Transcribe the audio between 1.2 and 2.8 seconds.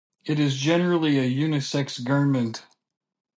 unisex garment.